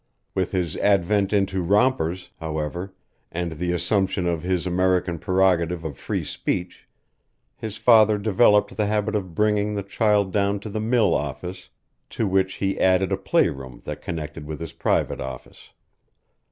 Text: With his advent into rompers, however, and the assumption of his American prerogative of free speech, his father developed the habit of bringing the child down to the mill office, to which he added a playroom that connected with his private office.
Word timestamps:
With 0.33 0.51
his 0.51 0.75
advent 0.77 1.31
into 1.31 1.61
rompers, 1.61 2.29
however, 2.39 2.95
and 3.31 3.51
the 3.51 3.71
assumption 3.71 4.25
of 4.25 4.41
his 4.41 4.65
American 4.65 5.19
prerogative 5.19 5.83
of 5.83 5.95
free 5.95 6.23
speech, 6.23 6.87
his 7.55 7.77
father 7.77 8.17
developed 8.17 8.75
the 8.77 8.87
habit 8.87 9.13
of 9.13 9.35
bringing 9.35 9.75
the 9.75 9.83
child 9.83 10.33
down 10.33 10.59
to 10.61 10.69
the 10.69 10.81
mill 10.81 11.13
office, 11.13 11.69
to 12.09 12.25
which 12.25 12.55
he 12.55 12.79
added 12.79 13.11
a 13.11 13.15
playroom 13.15 13.83
that 13.85 14.01
connected 14.01 14.47
with 14.47 14.59
his 14.59 14.73
private 14.73 15.21
office. 15.21 15.69